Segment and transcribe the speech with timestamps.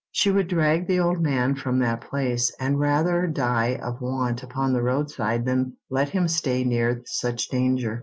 [0.11, 4.73] She would drag the old man from that place, and rather die of want upon
[4.73, 7.99] the roadside than let him stay near such danger.